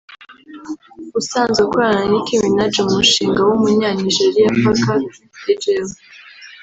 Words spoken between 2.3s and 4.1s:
Minaj mu mushinga w’umunya